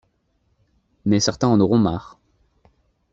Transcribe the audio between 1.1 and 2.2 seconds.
certains en auront marre.